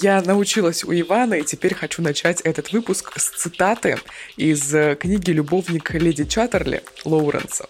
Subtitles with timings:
[0.00, 3.98] Я научилась у Ивана, и теперь хочу начать этот выпуск с цитаты
[4.36, 7.68] из э, книги «Любовник леди Чаттерли» Лоуренса.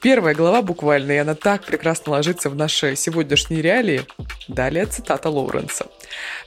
[0.00, 4.02] Первая глава буквально, и она так прекрасно ложится в наши сегодняшние реалии.
[4.46, 5.86] Далее цитата Лоуренса.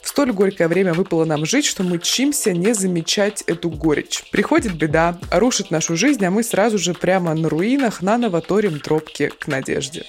[0.01, 4.23] «В столь горькое время выпало нам жить, что мы чимся не замечать эту горечь.
[4.31, 9.27] Приходит беда, рушит нашу жизнь, а мы сразу же прямо на руинах наново торим тропки
[9.27, 10.05] к надежде».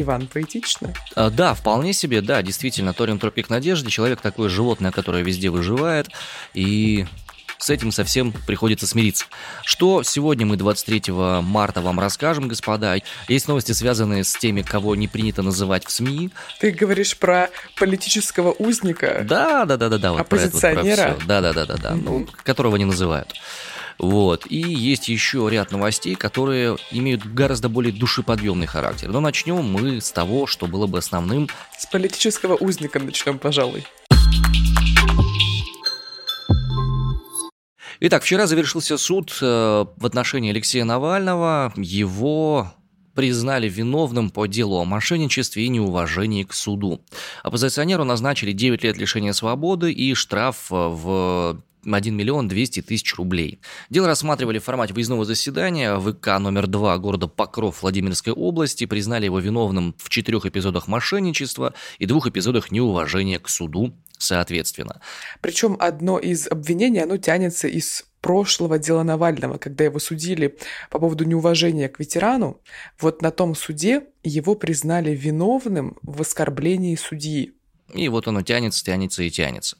[0.00, 0.92] Иван, поэтично?
[1.14, 6.08] А, да, вполне себе, да, действительно, Торин Тропик Надежды, человек такое животное, которое везде выживает,
[6.54, 7.06] и
[7.58, 9.24] с этим совсем приходится смириться.
[9.64, 12.96] Что сегодня мы 23 марта вам расскажем, господа.
[13.28, 16.30] Есть новости, связанные с теми, кого не принято называть в СМИ.
[16.60, 19.24] Ты говоришь про политического узника?
[19.24, 20.12] Да, да, да, да, да.
[20.12, 21.16] Вот оппозиционера?
[21.26, 23.34] Да, да, да, да, да, ну, которого не называют.
[23.98, 24.46] Вот.
[24.50, 29.08] И есть еще ряд новостей, которые имеют гораздо более душеподъемный характер.
[29.08, 31.48] Но начнем мы с того, что было бы основным.
[31.78, 33.84] С политического узника начнем, пожалуй.
[37.98, 39.44] Итак, вчера завершился суд э,
[39.96, 41.72] в отношении Алексея Навального.
[41.76, 42.74] Его
[43.14, 47.00] признали виновным по делу о мошенничестве и неуважении к суду.
[47.42, 51.62] Оппозиционеру назначили 9 лет лишения свободы и штраф в
[51.94, 53.60] 1 миллион 200 тысяч рублей.
[53.90, 55.98] Дело рассматривали в формате выездного заседания.
[55.98, 62.06] ВК номер 2 города Покров Владимирской области признали его виновным в четырех эпизодах мошенничества и
[62.06, 65.00] двух эпизодах неуважения к суду соответственно.
[65.40, 70.58] Причем одно из обвинений, оно тянется из прошлого дела Навального, когда его судили
[70.90, 72.60] по поводу неуважения к ветерану.
[72.98, 77.52] Вот на том суде его признали виновным в оскорблении судьи.
[77.94, 79.76] И вот оно тянется, тянется и тянется.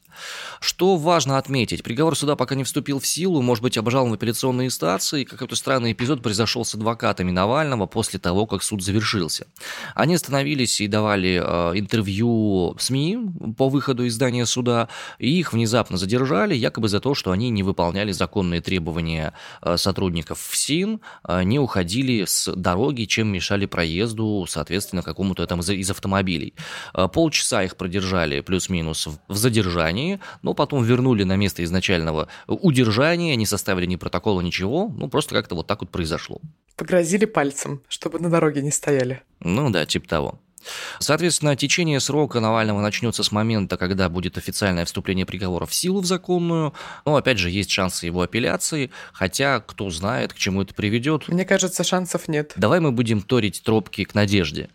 [0.61, 4.67] Что важно отметить, приговор суда пока не вступил в силу, может быть, обжалован в апелляционной
[4.67, 9.47] инстанции, какой-то странный эпизод произошел с адвокатами Навального после того, как суд завершился.
[9.95, 13.19] Они остановились и давали э, интервью СМИ
[13.57, 17.63] по выходу из здания суда, и их внезапно задержали, якобы за то, что они не
[17.63, 25.03] выполняли законные требования э, сотрудников ФСИН, э, не уходили с дороги, чем мешали проезду, соответственно,
[25.03, 26.55] какому-то там из, из автомобилей.
[26.95, 32.29] Э, полчаса их продержали плюс-минус в, в задержании, удержании, но потом вернули на место изначального
[32.47, 36.41] удержания, не составили ни протокола, ничего, ну просто как-то вот так вот произошло.
[36.77, 39.23] Погрозили пальцем, чтобы на дороге не стояли.
[39.41, 40.39] Ну да, типа того.
[40.99, 46.07] Соответственно, течение срока Навального начнется с момента, когда будет официальное вступление приговора в силу в
[46.07, 46.75] законную.
[47.05, 51.29] Но, опять же, есть шансы его апелляции, хотя кто знает, к чему это приведет.
[51.29, 52.53] Мне кажется, шансов нет.
[52.57, 54.69] Давай мы будем торить тропки к надежде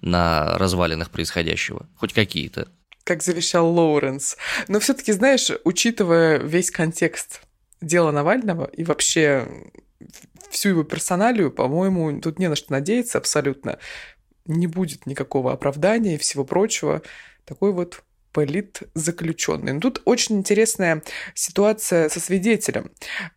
[0.00, 1.86] на развалинах происходящего.
[1.96, 2.66] Хоть какие-то
[3.06, 4.36] как завещал Лоуренс.
[4.66, 7.40] Но все-таки, знаешь, учитывая весь контекст
[7.80, 9.46] дела Навального и вообще
[10.50, 13.78] всю его персоналию, по-моему, тут не на что надеяться абсолютно.
[14.44, 17.02] Не будет никакого оправдания и всего прочего.
[17.44, 18.02] Такой вот
[18.36, 19.72] политзаключенный.
[19.72, 21.02] Но тут очень интересная
[21.32, 22.90] ситуация со свидетелем.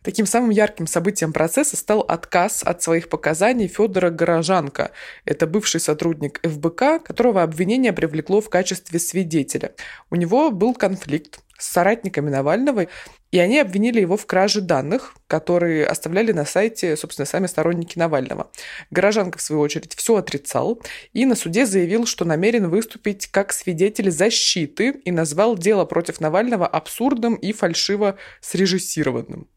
[0.03, 4.91] Таким самым ярким событием процесса стал отказ от своих показаний Федора Горожанко.
[5.23, 9.71] Это бывший сотрудник ФБК, которого обвинение привлекло в качестве свидетеля.
[10.09, 12.87] У него был конфликт с соратниками Навального,
[13.31, 18.49] и они обвинили его в краже данных, которые оставляли на сайте, собственно, сами сторонники Навального.
[18.89, 20.81] Горожанка, в свою очередь, все отрицал
[21.13, 26.65] и на суде заявил, что намерен выступить как свидетель защиты и назвал дело против Навального
[26.65, 29.47] абсурдным и фальшиво срежиссированным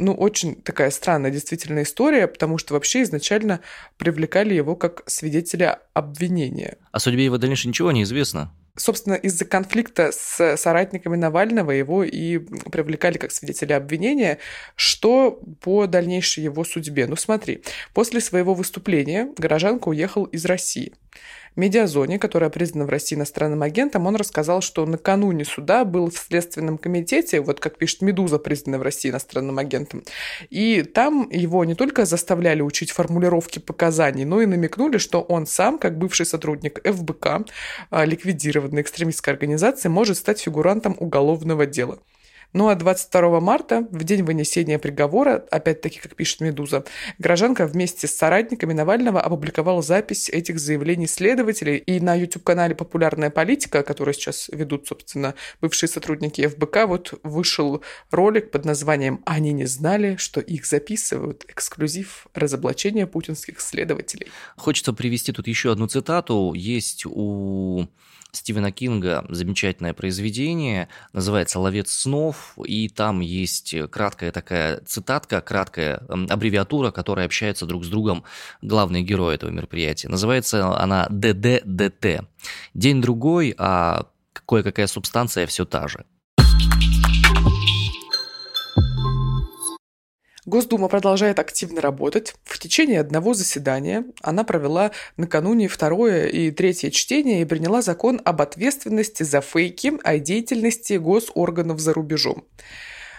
[0.00, 3.60] ну, очень такая странная действительно история, потому что вообще изначально
[3.98, 6.78] привлекали его как свидетеля обвинения.
[6.90, 12.38] О судьбе его дальнейшего ничего не известно собственно, из-за конфликта с соратниками Навального его и
[12.38, 14.38] привлекали как свидетеля обвинения,
[14.74, 17.06] что по дальнейшей его судьбе.
[17.06, 17.62] Ну смотри,
[17.94, 20.92] после своего выступления горожанка уехал из России.
[21.56, 26.78] Медиазоне, которая признана в России иностранным агентом, он рассказал, что накануне суда был в Следственном
[26.78, 30.04] комитете, вот как пишет «Медуза», признанная в России иностранным агентом,
[30.48, 35.78] и там его не только заставляли учить формулировки показаний, но и намекнули, что он сам,
[35.78, 37.46] как бывший сотрудник ФБК,
[37.90, 41.98] а, ликвидированной экстремистской организации, может стать фигурантом уголовного дела.
[42.52, 46.84] Ну а 22 марта, в день вынесения приговора, опять-таки, как пишет «Медуза»,
[47.18, 51.76] гражданка вместе с соратниками Навального опубликовала запись этих заявлений следователей.
[51.76, 58.50] И на YouTube-канале «Популярная политика», который сейчас ведут, собственно, бывшие сотрудники ФБК, вот вышел ролик
[58.50, 61.44] под названием «Они не знали, что их записывают.
[61.48, 64.26] Эксклюзив разоблачения путинских следователей».
[64.56, 66.52] Хочется привести тут еще одну цитату.
[66.54, 67.86] Есть у
[68.32, 76.90] Стивена Кинга замечательное произведение, называется «Ловец снов», и там есть краткая такая цитатка, краткая аббревиатура,
[76.90, 78.24] которая общается друг с другом
[78.62, 80.08] главные герои этого мероприятия.
[80.08, 82.26] Называется она ДДДТ.
[82.74, 84.06] День-другой, а
[84.46, 86.04] кое-какая субстанция все та же.
[90.46, 92.34] Госдума продолжает активно работать.
[92.44, 98.40] В течение одного заседания она провела накануне второе и третье чтение и приняла закон об
[98.40, 102.44] ответственности за фейки о деятельности госорганов за рубежом.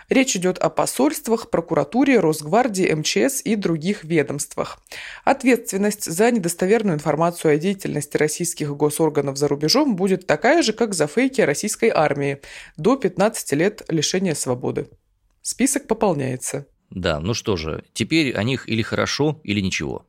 [0.09, 4.81] Речь идет о посольствах, прокуратуре, Росгвардии, МЧС и других ведомствах.
[5.23, 11.07] Ответственность за недостоверную информацию о деятельности российских госорганов за рубежом будет такая же, как за
[11.07, 12.41] фейки российской армии–
[12.77, 14.89] до 15 лет лишения свободы.
[15.43, 16.67] Список пополняется.
[16.91, 20.05] Да, ну что же, теперь о них или хорошо, или ничего.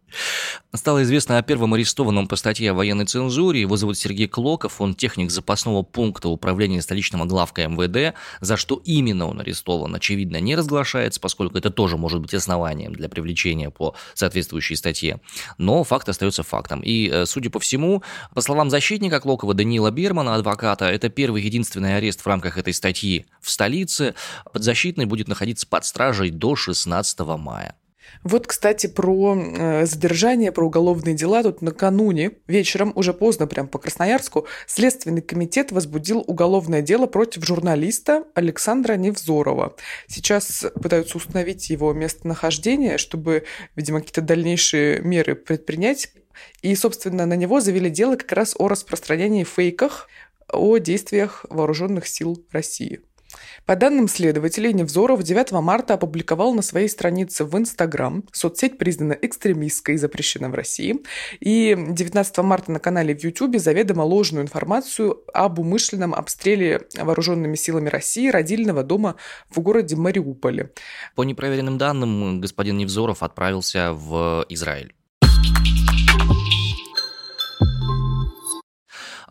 [0.75, 3.61] Стало известно о первом арестованном по статье о военной цензуре.
[3.61, 8.15] Его зовут Сергей Клоков, он техник запасного пункта управления столичного главка МВД.
[8.41, 13.09] За что именно он арестован, очевидно, не разглашается, поскольку это тоже может быть основанием для
[13.09, 15.21] привлечения по соответствующей статье.
[15.59, 16.81] Но факт остается фактом.
[16.81, 18.03] И, э, судя по всему,
[18.35, 23.27] по словам защитника Клокова Даниила Бермана, адвоката, это первый единственный арест в рамках этой статьи
[23.41, 24.15] в столице.
[24.53, 27.75] Подзащитный будет находиться под стражей до 16 мая.
[28.25, 31.43] Вот, кстати, про э, задержание, про уголовные дела.
[31.43, 38.25] Тут накануне, вечером, уже поздно, прям по Красноярску, Следственный комитет возбудил уголовное дело против журналиста
[38.35, 39.77] Александра Невзорова.
[40.07, 43.45] Сейчас пытаются установить его местонахождение, чтобы,
[43.77, 46.13] видимо, какие-то дальнейшие меры предпринять.
[46.63, 50.09] И, собственно, на него завели дело как раз о распространении фейках
[50.49, 53.01] о действиях вооруженных сил России.
[53.67, 59.95] По данным следователей, Невзоров 9 марта опубликовал на своей странице в Инстаграм, соцсеть признана экстремистской
[59.95, 60.97] и запрещена в России,
[61.41, 67.89] и 19 марта на канале в Ютубе заведомо ложную информацию об умышленном обстреле вооруженными силами
[67.89, 69.17] России родильного дома
[69.51, 70.73] в городе Мариуполе.
[71.15, 74.95] По непроверенным данным, господин Невзоров отправился в Израиль.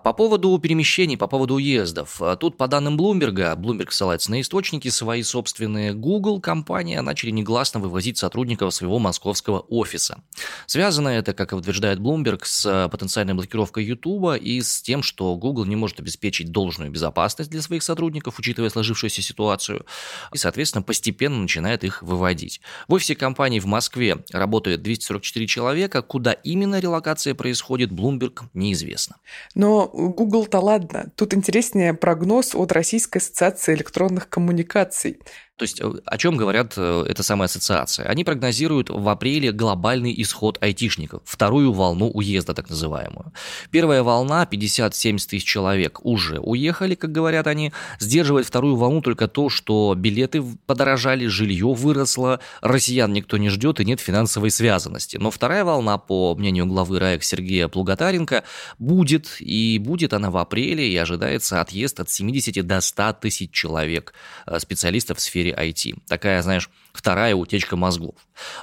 [0.04, 2.22] По поводу перемещений, по поводу уездов.
[2.22, 7.80] А тут, по данным Блумберга, Bloomberg ссылается на источники свои собственные, Google компания начали негласно
[7.80, 10.24] вывозить сотрудников своего московского офиса.
[10.66, 15.76] Связано это, как утверждает Bloomberg, с потенциальной блокировкой YouTube и с тем, что Google не
[15.76, 19.86] может обеспечить должную безопасность для своих сотрудников, учитывая сложившуюся ситуацию,
[20.34, 22.62] и, соответственно, постепенно начинает их выводить.
[22.88, 29.18] В офисе компании в Москве работает 244 человека, куда именно релокация происходит, Bloomberg неизвестно.
[29.54, 31.12] Но Google-то ладно.
[31.16, 35.20] Тут интереснее прогноз от Российской ассоциации электронных коммуникаций.
[35.62, 38.08] То есть э, о чем говорят э, эта самая ассоциация?
[38.08, 43.32] Они прогнозируют в апреле глобальный исход айтишников, вторую волну уезда так называемую.
[43.70, 47.74] Первая волна, 50-70 тысяч человек уже уехали, как говорят они.
[48.00, 53.86] Сдерживает вторую волну только то, что билеты подорожали, жилье выросло, россиян никто не ждет и
[53.86, 55.18] нет финансовой связанности.
[55.18, 58.46] Но вторая волна, по мнению главы РАЭК Сергея Плугатаренко,
[58.80, 64.16] будет, и будет она в апреле, и ожидается отъезд от 70 до 100 тысяч человек
[64.48, 65.96] э, специалистов в сфере IT.
[66.08, 68.16] Такая, знаешь, вторая утечка мозгов.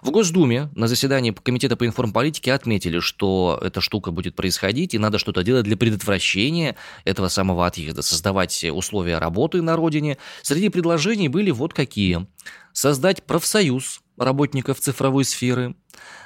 [0.02, 5.19] В Госдуме на заседании Комитета по информполитике отметили, что эта штука будет происходить, и надо
[5.19, 10.19] что-то делать для предотвращения этого самого отъезда, создавать условия работы на родине.
[10.43, 12.26] Среди предложений были вот какие.
[12.73, 15.75] Создать профсоюз работников цифровой сферы,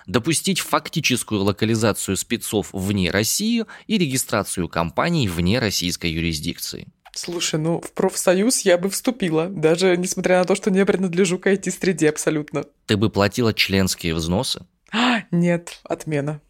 [0.07, 6.88] допустить фактическую локализацию спецов вне России и регистрацию компаний вне российской юрисдикции.
[7.14, 11.47] Слушай, ну в профсоюз я бы вступила, даже несмотря на то, что не принадлежу к
[11.47, 12.64] IT-среде абсолютно.
[12.87, 14.64] Ты бы платила членские взносы?
[14.92, 16.40] А, нет, отмена.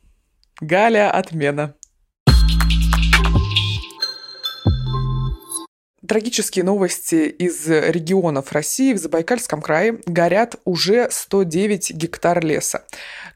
[0.60, 1.74] Галя, отмена.
[6.06, 8.92] Трагические новости из регионов России.
[8.92, 12.82] В Забайкальском крае горят уже 109 гектар леса.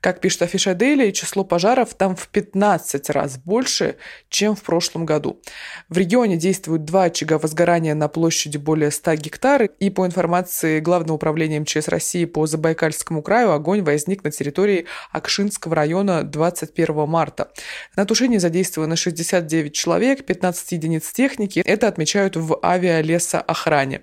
[0.00, 3.94] Как пишет Афиша Дейли, число пожаров там в 15 раз больше,
[4.30, 5.40] чем в прошлом году.
[5.88, 11.14] В регионе действуют два очага возгорания на площади более 100 гектар, и по информации Главного
[11.14, 17.52] управления МЧС России по Забайкальскому краю, огонь возник на территории Акшинского района 21 марта.
[17.94, 21.62] На тушении задействовано 69 человек, 15 единиц техники.
[21.64, 24.02] Это отмечают в авиалесоохране.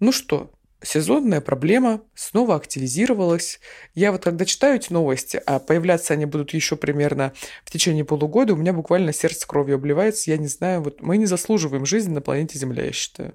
[0.00, 0.50] Ну что,
[0.82, 3.60] сезонная проблема снова активизировалась.
[3.94, 7.32] Я вот когда читаю эти новости, а появляться они будут еще примерно
[7.64, 10.30] в течение полугода, у меня буквально сердце кровью обливается.
[10.30, 13.34] Я не знаю, вот мы не заслуживаем жизни на планете Земля, я считаю.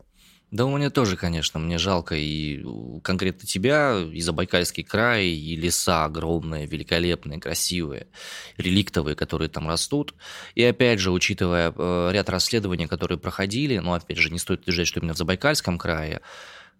[0.51, 2.63] Да у меня тоже, конечно, мне жалко и
[3.03, 8.07] конкретно тебя, и Забайкальский край, и леса огромные, великолепные, красивые,
[8.57, 10.15] реликтовые, которые там растут.
[10.55, 14.87] И опять же, учитывая э, ряд расследований, которые проходили, но опять же, не стоит утверждать,
[14.87, 16.21] что именно в Забайкальском крае,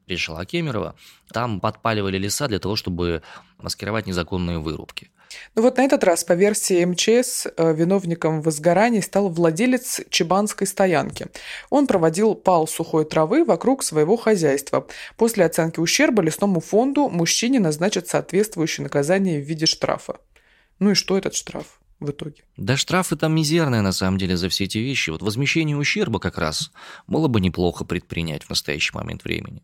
[0.07, 0.95] решила Кемерова,
[1.31, 3.21] там подпаливали леса для того, чтобы
[3.59, 5.11] маскировать незаконные вырубки–
[5.55, 11.27] Ну вот на этот раз, по версии МЧС, э, виновником возгораний стал владелец чебанской стоянки.
[11.69, 14.87] Он проводил пал сухой травы вокруг своего хозяйства.
[15.17, 20.17] После оценки ущерба лесному фонду мужчине назначат соответствующее наказание в виде штрафа.
[20.79, 21.79] Ну и что этот штраф?
[21.99, 22.43] в итоге.
[22.55, 25.09] Да штрафы там мизерные на самом деле за все эти вещи.
[25.09, 26.71] Вот возмещение ущерба как раз
[27.07, 29.61] было бы неплохо предпринять в настоящий момент времени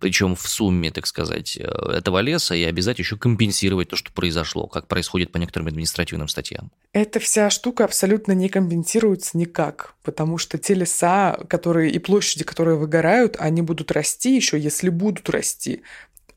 [0.00, 4.66] причем в сумме, так сказать, э, этого леса и обязать еще компенсировать то, что произошло,
[4.66, 6.70] как происходит по некоторым административным статьям.
[6.92, 12.76] Эта вся штука абсолютно не компенсируется никак, потому что те леса, которые и площади, которые
[12.76, 15.82] выгорают, они будут расти еще, если будут расти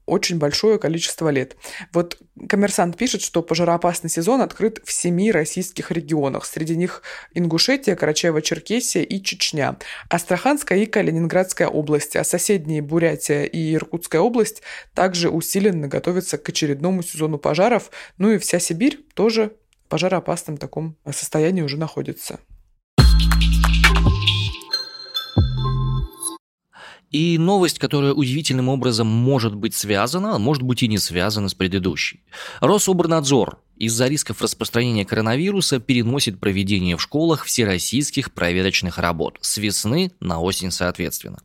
[0.05, 1.55] очень большое количество лет.
[1.93, 2.17] Вот
[2.49, 6.45] коммерсант пишет, что пожароопасный сезон открыт в семи российских регионах.
[6.45, 9.77] Среди них Ингушетия, Карачаево-Черкесия и Чечня.
[10.09, 14.61] Астраханская и Калининградская области, а соседние Бурятия и Иркутская область
[14.93, 17.89] также усиленно готовятся к очередному сезону пожаров.
[18.17, 19.53] Ну и вся Сибирь тоже
[19.85, 22.39] в пожароопасном таком состоянии уже находится.
[27.13, 32.21] И новость, которая удивительным образом может быть связана, может быть и не связана с предыдущей.
[32.59, 40.41] Рособорнадзор из-за рисков распространения коронавируса переносит проведение в школах всероссийских проверочных работ с весны на
[40.41, 41.39] осень соответственно.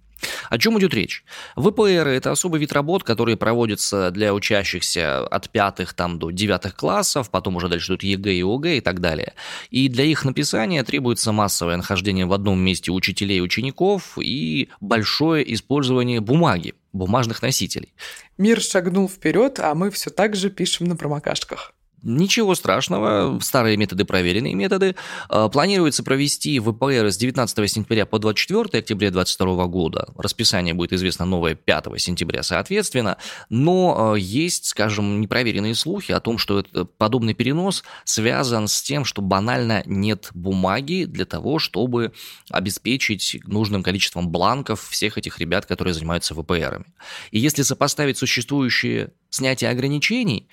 [0.51, 1.25] О чем идет речь?
[1.57, 7.31] ВПР– это особый вид работ, которые проводятся для учащихся от пятых там, до девятых классов,
[7.31, 9.35] потом уже дальше идут ЕГЭ и ОГЭ и так далее.
[9.71, 15.53] И для их написания требуется массовое нахождение в одном месте учителей и учеников и большое
[15.55, 17.93] использование бумаги, бумажных носителей.
[18.37, 21.75] Мир шагнул вперед, а мы все так же пишем на промокашках.
[22.02, 24.95] Ничего страшного, старые методы, проверенные методы.
[25.28, 30.09] А, планируется провести ВПР с 19 сентября по 24 октября 2022 года.
[30.17, 33.17] Расписание будет известно новое 5 сентября, соответственно.
[33.50, 39.05] Но а, есть, скажем, непроверенные слухи о том, что это, подобный перенос связан с тем,
[39.05, 42.12] что банально нет бумаги для того, чтобы
[42.50, 46.85] обеспечить нужным количеством бланков всех этих ребят, которые занимаются ВПРами.
[47.33, 50.49] И если сопоставить существующие снятие ограничений,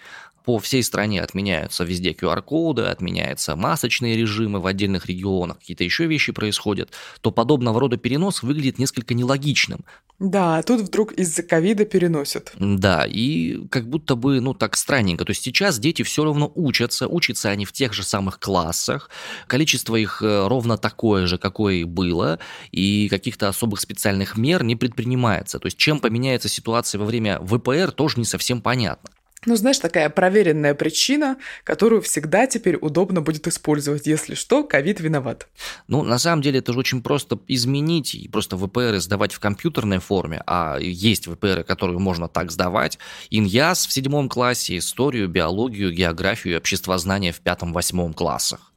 [0.45, 6.31] по всей стране отменяются везде QR-коды, отменяются масочные режимы в отдельных регионах, какие-то еще вещи
[6.31, 9.83] происходят, то подобного рода перенос выглядит несколько нелогичным.
[10.17, 12.53] Да, а тут вдруг из-за ковида переносят.
[12.57, 15.25] Да, и как будто бы, ну, так странненько.
[15.25, 19.09] То есть сейчас дети все равно учатся, учатся они в тех же самых классах,
[19.47, 22.39] количество их э, ровно такое же, какое и было,
[22.71, 25.59] и каких-то особых специальных мер не предпринимается.
[25.59, 29.09] То есть чем поменяется ситуация во время ВПР, тоже не совсем понятно.
[29.45, 34.07] Ну, знаешь, такая проверенная причина, которую всегда теперь удобно будет использовать.
[34.07, 35.47] Если что, ковид виноват.
[35.87, 39.99] Ну, на самом деле, это же очень просто изменить и просто ВПР сдавать в компьютерной
[39.99, 42.97] форме, а есть ВПР, которые можно так сдавать.
[43.29, 48.71] Иньяс в седьмом классе, историю, биологию, географию и обществознание в пятом-восьмом классах.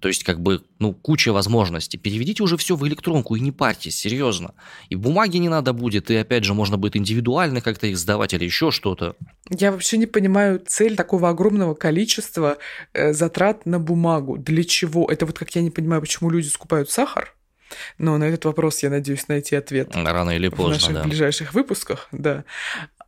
[0.00, 1.98] То есть, как бы, ну, куча возможностей.
[1.98, 4.54] Переведите уже все в электронку и не парьтесь, серьезно.
[4.88, 8.44] И бумаги не надо будет, и опять же, можно будет индивидуально как-то их сдавать или
[8.44, 9.16] еще что-то.
[9.50, 12.58] Я вообще не понимаю цель такого огромного количества
[12.92, 14.36] э, затрат на бумагу.
[14.36, 15.06] Для чего?
[15.10, 17.34] Это вот как я не понимаю, почему люди скупают сахар.
[17.98, 19.90] Но на этот вопрос я надеюсь найти ответ.
[19.94, 21.02] Рано или поздно, В наших да.
[21.04, 22.44] ближайших выпусках, да.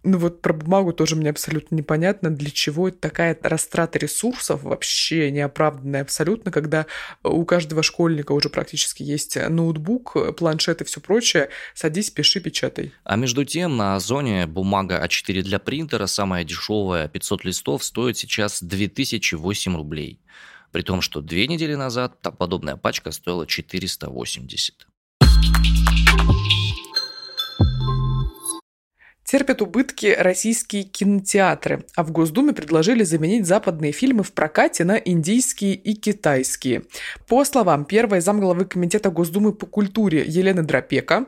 [0.07, 5.33] Ну вот про бумагу тоже мне абсолютно непонятно, для чего это такая растрата ресурсов вообще
[5.33, 6.87] неоправданная абсолютно, когда
[7.25, 11.49] у каждого школьника уже практически есть ноутбук, планшет и все прочее.
[11.75, 12.93] Садись, пиши, печатай.
[13.03, 18.63] А между тем на Озоне бумага А4 для принтера, самая дешевая, 500 листов, стоит сейчас
[18.63, 20.21] 2008 рублей.
[20.71, 24.87] При том, что две недели назад подобная пачка стоила 480.
[29.27, 35.75] Терпят убытки российские кинотеатры, а в Госдуме предложили заменить западные фильмы в прокате на индийские
[35.75, 36.85] и китайские.
[37.27, 41.27] По словам первой замглавы Комитета Госдумы по культуре Елены Дропека,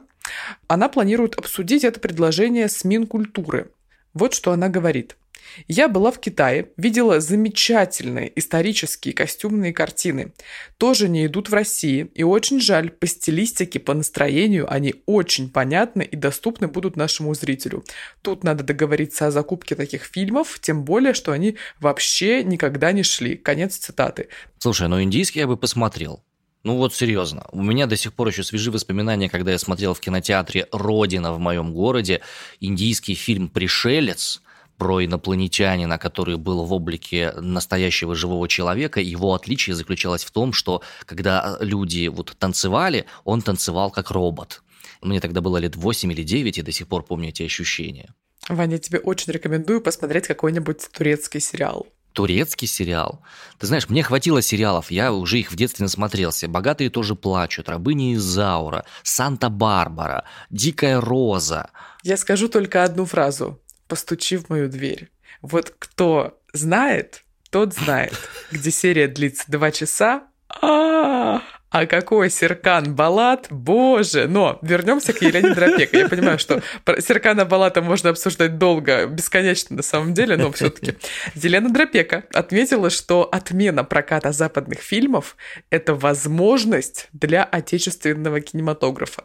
[0.69, 3.73] она планирует обсудить это предложение с Минкультуры.
[4.15, 5.17] Вот что она говорит–
[5.67, 10.33] я была в Китае, видела замечательные исторические костюмные картины.
[10.77, 12.11] Тоже не идут в России.
[12.15, 17.85] И очень жаль, по стилистике, по настроению они очень понятны и доступны будут нашему зрителю.
[18.23, 23.37] Тут надо договориться о закупке таких фильмов, тем более, что они вообще никогда не шли.
[23.37, 24.29] Конец цитаты.
[24.59, 26.23] Слушай, ну индийский я бы посмотрел.
[26.65, 30.01] Ну вот серьезно, у меня до сих пор еще свежи воспоминания, когда я смотрел в
[30.01, 32.21] кинотеатре «Родина» в моем городе
[32.61, 34.43] индийский фильм «Пришелец»,
[34.79, 39.01] про инопланетянина, который был в облике настоящего живого человека.
[39.01, 44.63] Его отличие заключалось в том, что когда люди вот танцевали, он танцевал как робот.
[45.03, 48.15] Мне тогда было лет 8 или 9, и до сих пор помню эти ощущения.
[48.49, 51.87] Ваня, я тебе очень рекомендую посмотреть какой-нибудь турецкий сериал.
[52.13, 53.21] турецкий сериал.
[53.59, 56.49] Ты знаешь, мне хватило сериалов, я уже их в детстве насмотрелся.
[56.49, 61.71] «Богатые тоже плачут», «Рабыня Изаура», «Санта-Барбара», «Дикая роза».
[62.03, 63.61] Я скажу только одну фразу.
[63.89, 65.11] «Постучи в мою дверь».
[65.43, 68.15] Вот кто знает, тот знает,
[68.51, 70.29] где серия длится два часа,
[70.63, 74.27] а, а какой Серкан Балат, боже!
[74.27, 75.97] Но вернемся к Елене Дропеко.
[75.99, 76.63] Я понимаю, что
[76.99, 80.97] Серкана Балата можно обсуждать долго, бесконечно на самом деле, но все-таки
[81.35, 85.37] Елена Дропека отметила, что отмена проката западных фильмов–
[85.71, 89.25] это возможность для отечественного кинематографа.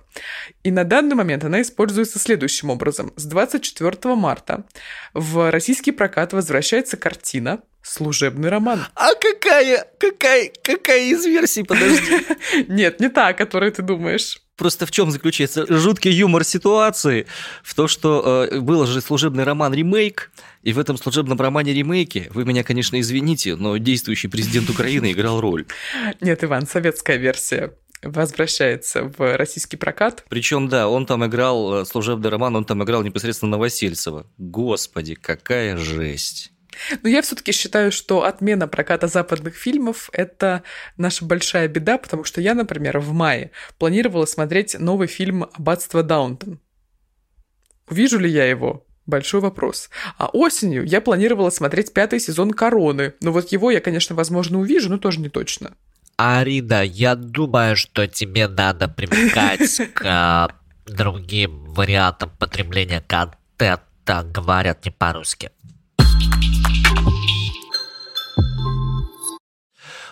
[0.63, 3.13] И на данный момент она используется следующим образом.
[3.15, 4.65] С 24 марта
[5.13, 8.86] в российский прокат возвращается картина Служебный роман.
[8.96, 12.25] А какая, какая, какая из версий, подожди?
[12.70, 14.40] Нет, не та, о которой ты думаешь.
[14.56, 17.28] Просто в чем заключается жуткий юмор ситуации?
[17.62, 22.30] В том, что э, был же служебный роман ремейк, и в этом служебном романе ремейке,
[22.34, 25.66] вы меня, конечно, извините, но действующий президент Украины играл роль.
[26.22, 30.24] Нет, Иван, советская версия возвращается в российский прокат.
[30.30, 34.28] Причем, да, он там играл э, служебный роман, он там играл непосредственно Новосельцева.
[34.38, 36.54] Господи, какая жесть.
[37.01, 40.63] Но я все-таки считаю, что отмена проката западных фильмов– это
[40.98, 46.60] наша большая беда, потому что я, например, в мае планировала смотреть новый фильм «Аббатство Даунтон».
[47.89, 48.86] Увижу ли я его?
[49.06, 49.89] Большой вопрос.
[50.18, 53.13] А осенью я планировала смотреть пятый сезон «Короны».
[53.22, 55.74] Но вот его я, конечно, возможно, увижу, но тоже не точно.
[56.15, 65.51] Арина, я думаю, что тебе надо привыкать к другим вариантам потребления контента, говорят не по-русски.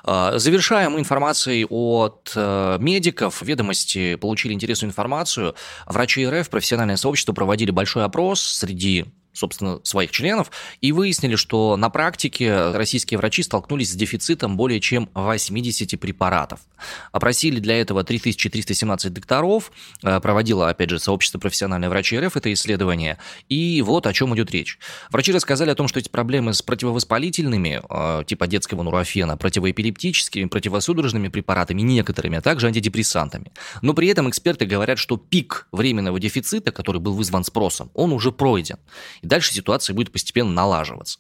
[0.04, 3.42] Завершаем информацией от э, медиков.
[3.42, 5.56] Ведомости получили интересную информацию.
[5.86, 11.90] Врачи РФ, профессиональное сообщество проводили большой опрос среди собственно, своих членов, и выяснили, что на
[11.90, 16.60] практике российские врачи столкнулись с дефицитом более чем 80 препаратов.
[17.12, 19.72] Опросили для этого 3317 докторов,
[20.04, 23.18] э, проводило, опять же, сообщество профессиональной врачей РФ это исследование,
[23.50, 24.80] и вот о чем идет речь.
[25.10, 31.28] Врачи рассказали о том, что эти проблемы с противовоспалительными, э, типа детского нурофена, противоэпилептическими, противосудорожными
[31.30, 33.52] препаратами, некоторыми, а также антидепрессантами.
[33.82, 38.32] Но при этом эксперты говорят, что пик временного дефицита, который был вызван спросом, он уже
[38.32, 38.78] пройден.
[39.22, 41.20] И дальше ситуация будет постепенно налаживаться.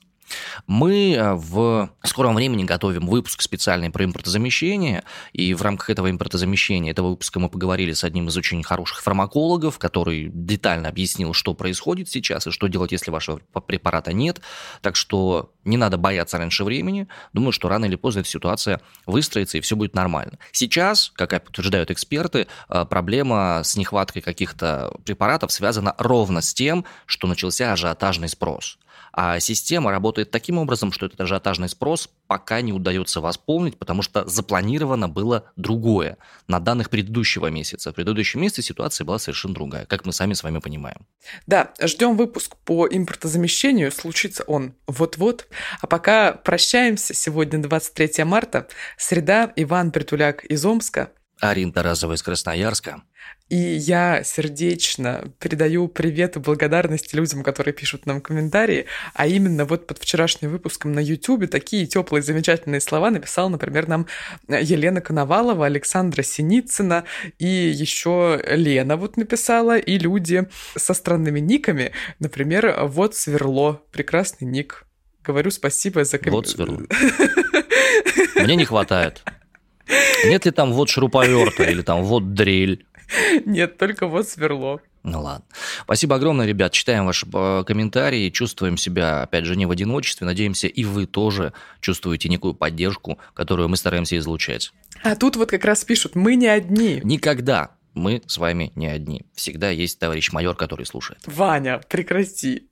[0.67, 6.91] Мы э, в скором времени готовим выпуск специальный про импортозамещение, и в рамках этого импортозамещения,
[6.91, 12.09] этого выпуска мы поговорили с одним из очень хороших фармакологов, который детально объяснил, что происходит
[12.09, 14.41] сейчас и что делать, если вашего препарата нет.
[14.81, 17.07] Так что не надо бояться раньше времени.
[17.33, 20.37] Думаю, что рано или поздно эта ситуация выстроится, и все будет нормально.
[20.51, 27.27] Сейчас, как утверждают эксперты, э, проблема с нехваткой каких-то препаратов связана ровно с тем, что
[27.27, 28.77] начался ажиотажный спрос.
[29.13, 34.25] А система работает таким образом, что этот ажиотажный спрос пока не удается восполнить, потому что
[34.27, 37.91] запланировано было другое на данных предыдущего месяца.
[37.91, 41.05] В предыдущем месяце ситуация была совершенно другая, как мы сами с вами понимаем.
[41.45, 43.91] Да, ждем выпуск по импортозамещению.
[43.91, 45.47] Случится он вот-вот.
[45.81, 47.13] А пока прощаемся.
[47.13, 48.67] Сегодня 23 марта.
[48.97, 49.51] Среда.
[49.55, 51.11] Иван Притуляк из Омска.
[51.41, 53.01] Арин Тарасова из Красноярска.
[53.49, 59.87] И я сердечно передаю привет и благодарность людям, которые пишут нам комментарии, а именно вот
[59.87, 64.07] под вчерашним выпуском на YouTube такие теплые замечательные слова написал, например, нам
[64.47, 67.03] Елена Коновалова, Александра Синицына
[67.39, 74.85] и еще Лена вот написала, и люди со странными никами, например, вот Сверло, прекрасный ник.
[75.23, 76.35] Говорю спасибо за комментарий.
[76.35, 76.85] Вот Сверло.
[78.43, 79.23] Мне не хватает.
[80.25, 82.85] Нет ли там вот шуруповерта или там вот дрель?
[83.45, 84.81] Нет, только вот сверло.
[85.03, 85.45] Ну ладно.
[85.83, 86.71] Спасибо огромное, ребят.
[86.73, 90.25] Читаем ваши э, комментарии, чувствуем себя, опять же, не в одиночестве.
[90.25, 94.71] Надеемся, и вы тоже чувствуете некую поддержку, которую мы стараемся излучать.
[95.03, 97.01] А тут вот как раз пишут, мы не одни.
[97.03, 99.25] Никогда мы с вами не одни.
[99.33, 101.21] Всегда есть товарищ майор, который слушает.
[101.25, 102.67] Ваня, прекрати.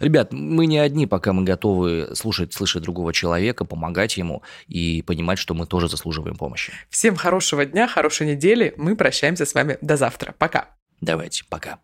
[0.00, 5.38] Ребят, мы не одни, пока мы готовы слушать, слышать другого человека, помогать ему и понимать,
[5.38, 6.72] что мы тоже заслуживаем помощи.
[6.88, 8.74] Всем хорошего дня, хорошей недели.
[8.76, 10.34] Мы прощаемся с вами до завтра.
[10.38, 10.68] Пока.
[11.00, 11.78] Давайте, пока.